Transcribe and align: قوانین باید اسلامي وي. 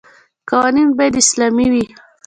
قوانین 0.49 0.89
باید 0.97 1.15
اسلامي 1.23 1.67
وي. 1.73 1.85